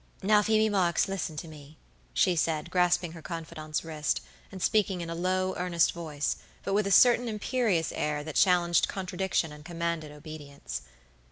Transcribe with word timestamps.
"Now, 0.23 0.41
Phoebe 0.41 0.67
Marks, 0.67 1.07
listen 1.07 1.37
to 1.37 1.47
me," 1.47 1.77
she 2.11 2.35
said, 2.35 2.71
grasping 2.71 3.11
her 3.11 3.21
confidante's 3.21 3.83
wrist, 3.85 4.21
and 4.51 4.59
speaking 4.59 4.99
in 5.01 5.11
a 5.11 5.13
low, 5.13 5.53
earnest 5.57 5.91
voice, 5.91 6.37
but 6.63 6.73
with 6.73 6.87
a 6.87 6.91
certain 6.91 7.27
imperious 7.27 7.91
air 7.91 8.23
that 8.23 8.33
challenged 8.33 8.87
contradiction 8.87 9.51
and 9.51 9.63
commanded 9.63 10.11
obedience. 10.11 10.81